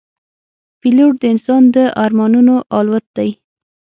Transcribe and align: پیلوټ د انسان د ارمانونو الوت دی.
پیلوټ 0.79 1.13
د 1.19 1.23
انسان 1.33 1.63
د 1.75 1.77
ارمانونو 2.03 2.55
الوت 2.77 3.05
دی. 3.17 3.29